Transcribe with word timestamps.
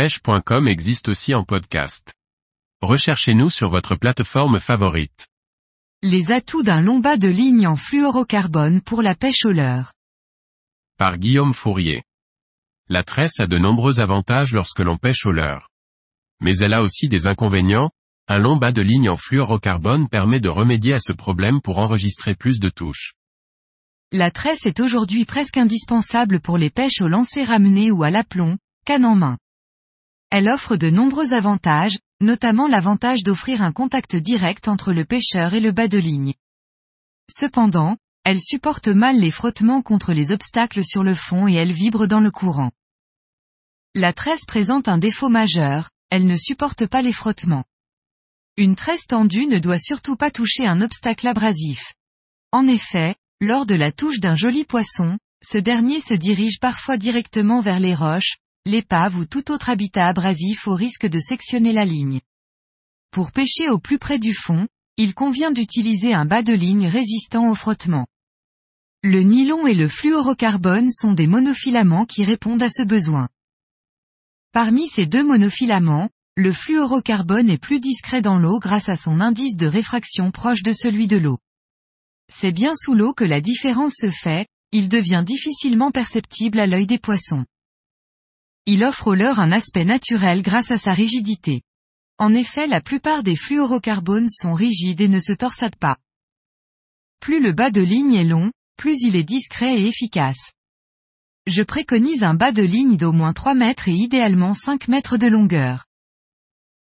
pêche.com 0.00 0.66
existe 0.66 1.10
aussi 1.10 1.34
en 1.34 1.44
podcast. 1.44 2.14
Recherchez-nous 2.80 3.50
sur 3.50 3.68
votre 3.68 3.96
plateforme 3.96 4.58
favorite. 4.58 5.28
Les 6.02 6.30
atouts 6.30 6.62
d'un 6.62 6.80
long 6.80 7.00
bas 7.00 7.18
de 7.18 7.28
ligne 7.28 7.66
en 7.66 7.76
fluorocarbone 7.76 8.80
pour 8.80 9.02
la 9.02 9.14
pêche 9.14 9.44
au 9.44 9.52
leurre. 9.52 9.92
Par 10.96 11.18
Guillaume 11.18 11.52
Fourier. 11.52 12.02
La 12.88 13.04
tresse 13.04 13.40
a 13.40 13.46
de 13.46 13.58
nombreux 13.58 14.00
avantages 14.00 14.54
lorsque 14.54 14.80
l'on 14.80 14.96
pêche 14.96 15.26
au 15.26 15.32
leurre. 15.32 15.68
Mais 16.40 16.56
elle 16.56 16.72
a 16.72 16.80
aussi 16.80 17.10
des 17.10 17.26
inconvénients, 17.26 17.90
un 18.26 18.38
long 18.38 18.56
bas 18.56 18.72
de 18.72 18.80
ligne 18.80 19.10
en 19.10 19.16
fluorocarbone 19.16 20.08
permet 20.08 20.40
de 20.40 20.48
remédier 20.48 20.94
à 20.94 21.00
ce 21.00 21.12
problème 21.12 21.60
pour 21.60 21.78
enregistrer 21.78 22.34
plus 22.34 22.58
de 22.58 22.70
touches. 22.70 23.12
La 24.12 24.30
tresse 24.30 24.64
est 24.64 24.80
aujourd'hui 24.80 25.26
presque 25.26 25.58
indispensable 25.58 26.40
pour 26.40 26.56
les 26.56 26.70
pêches 26.70 27.02
au 27.02 27.06
lancer 27.06 27.44
ramené 27.44 27.90
ou 27.90 28.02
à 28.02 28.08
l'aplomb, 28.08 28.56
canne 28.86 29.04
en 29.04 29.14
main. 29.14 29.36
Elle 30.30 30.48
offre 30.48 30.76
de 30.76 30.90
nombreux 30.90 31.32
avantages, 31.32 31.98
notamment 32.20 32.68
l'avantage 32.68 33.22
d'offrir 33.22 33.62
un 33.62 33.72
contact 33.72 34.14
direct 34.16 34.68
entre 34.68 34.92
le 34.92 35.04
pêcheur 35.04 35.54
et 35.54 35.60
le 35.60 35.72
bas 35.72 35.88
de 35.88 35.98
ligne. 35.98 36.34
Cependant, 37.28 37.96
elle 38.24 38.40
supporte 38.40 38.88
mal 38.88 39.18
les 39.18 39.30
frottements 39.30 39.82
contre 39.82 40.12
les 40.12 40.30
obstacles 40.30 40.84
sur 40.84 41.02
le 41.02 41.14
fond 41.14 41.48
et 41.48 41.54
elle 41.54 41.72
vibre 41.72 42.06
dans 42.06 42.20
le 42.20 42.30
courant. 42.30 42.70
La 43.94 44.12
tresse 44.12 44.44
présente 44.46 44.86
un 44.86 44.98
défaut 44.98 45.28
majeur, 45.28 45.90
elle 46.10 46.26
ne 46.26 46.36
supporte 46.36 46.86
pas 46.86 47.02
les 47.02 47.12
frottements. 47.12 47.64
Une 48.56 48.76
tresse 48.76 49.06
tendue 49.06 49.46
ne 49.46 49.58
doit 49.58 49.78
surtout 49.78 50.16
pas 50.16 50.30
toucher 50.30 50.66
un 50.66 50.80
obstacle 50.80 51.26
abrasif. 51.26 51.94
En 52.52 52.66
effet, 52.66 53.16
lors 53.40 53.66
de 53.66 53.74
la 53.74 53.90
touche 53.90 54.20
d'un 54.20 54.34
joli 54.34 54.64
poisson, 54.64 55.18
ce 55.42 55.58
dernier 55.58 56.00
se 56.00 56.14
dirige 56.14 56.60
parfois 56.60 56.98
directement 56.98 57.60
vers 57.60 57.80
les 57.80 57.94
roches, 57.94 58.36
l'épave 58.66 59.16
ou 59.16 59.24
tout 59.24 59.50
autre 59.50 59.68
habitat 59.68 60.06
abrasif 60.06 60.66
au 60.66 60.74
risque 60.74 61.06
de 61.06 61.18
sectionner 61.18 61.72
la 61.72 61.84
ligne. 61.84 62.20
Pour 63.10 63.32
pêcher 63.32 63.68
au 63.70 63.78
plus 63.78 63.98
près 63.98 64.18
du 64.18 64.34
fond, 64.34 64.68
il 64.96 65.14
convient 65.14 65.50
d'utiliser 65.50 66.12
un 66.12 66.26
bas 66.26 66.42
de 66.42 66.52
ligne 66.52 66.86
résistant 66.86 67.48
au 67.48 67.54
frottement. 67.54 68.06
Le 69.02 69.22
nylon 69.22 69.66
et 69.66 69.74
le 69.74 69.88
fluorocarbone 69.88 70.90
sont 70.90 71.14
des 71.14 71.26
monofilaments 71.26 72.04
qui 72.04 72.22
répondent 72.22 72.62
à 72.62 72.68
ce 72.68 72.82
besoin. 72.82 73.28
Parmi 74.52 74.88
ces 74.88 75.06
deux 75.06 75.24
monofilaments, 75.24 76.10
le 76.36 76.52
fluorocarbone 76.52 77.48
est 77.48 77.58
plus 77.58 77.80
discret 77.80 78.20
dans 78.20 78.38
l'eau 78.38 78.58
grâce 78.58 78.88
à 78.88 78.96
son 78.96 79.20
indice 79.20 79.56
de 79.56 79.66
réfraction 79.66 80.30
proche 80.30 80.62
de 80.62 80.72
celui 80.72 81.06
de 81.06 81.16
l'eau. 81.16 81.38
C'est 82.28 82.52
bien 82.52 82.74
sous 82.76 82.94
l'eau 82.94 83.14
que 83.14 83.24
la 83.24 83.40
différence 83.40 83.94
se 83.96 84.10
fait, 84.10 84.46
il 84.70 84.88
devient 84.88 85.24
difficilement 85.26 85.90
perceptible 85.90 86.60
à 86.60 86.66
l'œil 86.66 86.86
des 86.86 86.98
poissons. 86.98 87.44
Il 88.72 88.84
offre 88.84 89.08
au 89.08 89.14
leurre 89.14 89.40
un 89.40 89.50
aspect 89.50 89.84
naturel 89.84 90.42
grâce 90.42 90.70
à 90.70 90.76
sa 90.76 90.94
rigidité. 90.94 91.62
En 92.18 92.32
effet 92.32 92.68
la 92.68 92.80
plupart 92.80 93.24
des 93.24 93.34
fluorocarbones 93.34 94.28
sont 94.28 94.54
rigides 94.54 95.00
et 95.00 95.08
ne 95.08 95.18
se 95.18 95.32
torsadent 95.32 95.74
pas. 95.74 95.96
Plus 97.18 97.40
le 97.40 97.52
bas 97.52 97.72
de 97.72 97.80
ligne 97.80 98.14
est 98.14 98.22
long, 98.22 98.52
plus 98.76 99.00
il 99.00 99.16
est 99.16 99.24
discret 99.24 99.74
et 99.74 99.88
efficace. 99.88 100.52
Je 101.48 101.64
préconise 101.64 102.22
un 102.22 102.34
bas 102.34 102.52
de 102.52 102.62
ligne 102.62 102.96
d'au 102.96 103.10
moins 103.10 103.32
3 103.32 103.54
mètres 103.54 103.88
et 103.88 103.94
idéalement 103.94 104.54
5 104.54 104.86
mètres 104.86 105.16
de 105.16 105.26
longueur. 105.26 105.86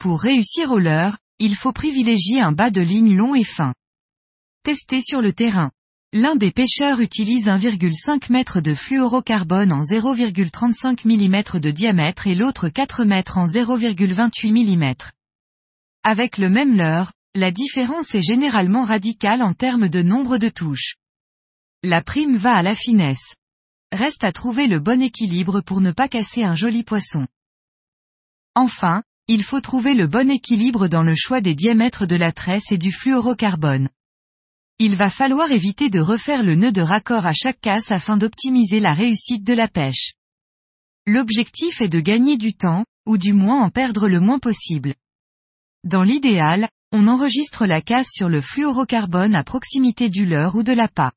Pour 0.00 0.20
réussir 0.20 0.72
au 0.72 0.80
leurre, 0.80 1.18
il 1.38 1.54
faut 1.54 1.72
privilégier 1.72 2.40
un 2.40 2.50
bas 2.50 2.70
de 2.70 2.80
ligne 2.80 3.14
long 3.14 3.36
et 3.36 3.44
fin. 3.44 3.72
Tester 4.64 5.00
sur 5.00 5.22
le 5.22 5.32
terrain. 5.32 5.70
L'un 6.14 6.36
des 6.36 6.50
pêcheurs 6.50 7.00
utilise 7.00 7.46
1,5 7.46 8.30
m 8.30 8.60
de 8.60 8.74
fluorocarbone 8.74 9.72
en 9.72 9.80
0,35 9.80 11.06
mm 11.06 11.58
de 11.58 11.70
diamètre 11.70 12.26
et 12.26 12.34
l'autre 12.34 12.68
4 12.68 13.00
m 13.10 13.22
en 13.34 13.46
0,28 13.46 14.76
mm. 14.76 14.94
Avec 16.02 16.36
le 16.36 16.50
même 16.50 16.76
leurre, 16.76 17.12
la 17.34 17.50
différence 17.50 18.14
est 18.14 18.20
généralement 18.20 18.84
radicale 18.84 19.40
en 19.40 19.54
termes 19.54 19.88
de 19.88 20.02
nombre 20.02 20.36
de 20.36 20.50
touches. 20.50 20.96
La 21.82 22.02
prime 22.02 22.36
va 22.36 22.56
à 22.56 22.62
la 22.62 22.74
finesse. 22.74 23.34
Reste 23.90 24.22
à 24.22 24.32
trouver 24.32 24.66
le 24.66 24.80
bon 24.80 25.00
équilibre 25.00 25.62
pour 25.62 25.80
ne 25.80 25.92
pas 25.92 26.08
casser 26.08 26.44
un 26.44 26.54
joli 26.54 26.84
poisson. 26.84 27.26
Enfin, 28.54 29.02
il 29.28 29.42
faut 29.42 29.62
trouver 29.62 29.94
le 29.94 30.06
bon 30.06 30.30
équilibre 30.30 30.88
dans 30.88 31.02
le 31.02 31.14
choix 31.14 31.40
des 31.40 31.54
diamètres 31.54 32.04
de 32.04 32.16
la 32.16 32.32
tresse 32.32 32.70
et 32.70 32.76
du 32.76 32.92
fluorocarbone. 32.92 33.88
Il 34.78 34.96
va 34.96 35.10
falloir 35.10 35.50
éviter 35.50 35.90
de 35.90 36.00
refaire 36.00 36.42
le 36.42 36.54
nœud 36.54 36.72
de 36.72 36.82
raccord 36.82 37.26
à 37.26 37.32
chaque 37.32 37.60
casse 37.60 37.90
afin 37.90 38.16
d'optimiser 38.16 38.80
la 38.80 38.94
réussite 38.94 39.44
de 39.44 39.54
la 39.54 39.68
pêche. 39.68 40.14
L'objectif 41.06 41.80
est 41.80 41.88
de 41.88 42.00
gagner 42.00 42.36
du 42.36 42.54
temps, 42.54 42.84
ou 43.06 43.18
du 43.18 43.32
moins 43.32 43.62
en 43.62 43.70
perdre 43.70 44.08
le 44.08 44.20
moins 44.20 44.38
possible. 44.38 44.94
Dans 45.84 46.02
l'idéal, 46.02 46.68
on 46.92 47.08
enregistre 47.08 47.66
la 47.66 47.80
casse 47.80 48.08
sur 48.10 48.28
le 48.28 48.40
fluorocarbone 48.40 49.34
à 49.34 49.42
proximité 49.42 50.10
du 50.10 50.26
leurre 50.26 50.56
ou 50.56 50.62
de 50.62 50.72
l'appât. 50.72 51.12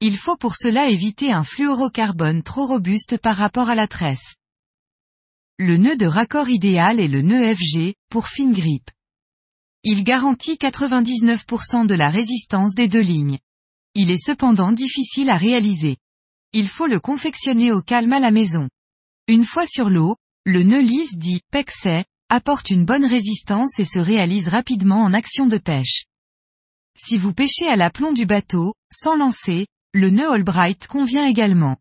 Il 0.00 0.16
faut 0.16 0.36
pour 0.36 0.56
cela 0.56 0.88
éviter 0.88 1.32
un 1.32 1.44
fluorocarbone 1.44 2.42
trop 2.42 2.66
robuste 2.66 3.18
par 3.18 3.36
rapport 3.36 3.68
à 3.68 3.74
la 3.74 3.88
tresse. 3.88 4.34
Le 5.58 5.76
nœud 5.76 5.96
de 5.96 6.06
raccord 6.06 6.48
idéal 6.48 6.98
est 6.98 7.08
le 7.08 7.22
nœud 7.22 7.54
FG, 7.54 7.94
pour 8.08 8.28
fine 8.28 8.52
grippe. 8.52 8.90
Il 9.84 10.04
garantit 10.04 10.54
99% 10.54 11.86
de 11.86 11.94
la 11.94 12.08
résistance 12.08 12.74
des 12.74 12.86
deux 12.86 13.00
lignes. 13.00 13.38
Il 13.94 14.12
est 14.12 14.24
cependant 14.24 14.70
difficile 14.70 15.28
à 15.28 15.36
réaliser. 15.36 15.96
Il 16.52 16.68
faut 16.68 16.86
le 16.86 17.00
confectionner 17.00 17.72
au 17.72 17.82
calme 17.82 18.12
à 18.12 18.20
la 18.20 18.30
maison. 18.30 18.68
Une 19.26 19.44
fois 19.44 19.66
sur 19.66 19.90
l'eau, 19.90 20.16
le 20.44 20.62
nœud 20.62 20.82
lisse 20.82 21.16
dit 21.16 21.40
pexet 21.50 22.04
apporte 22.28 22.70
une 22.70 22.84
bonne 22.84 23.04
résistance 23.04 23.78
et 23.80 23.84
se 23.84 23.98
réalise 23.98 24.48
rapidement 24.48 25.02
en 25.02 25.12
action 25.12 25.46
de 25.46 25.58
pêche. 25.58 26.04
Si 26.96 27.16
vous 27.16 27.34
pêchez 27.34 27.66
à 27.66 27.76
l'aplomb 27.76 28.12
du 28.12 28.24
bateau, 28.24 28.74
sans 28.92 29.16
lancer, 29.16 29.66
le 29.92 30.10
nœud 30.10 30.30
Albright 30.30 30.86
convient 30.86 31.26
également. 31.26 31.76